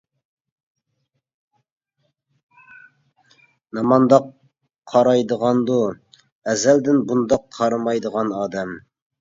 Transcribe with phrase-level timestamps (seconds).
[3.79, 4.25] «نېمانداق
[4.95, 8.79] قارايدىغاندۇ؟ ئەزەلدىن بۇنداق قارىمايدىغان ئادەم».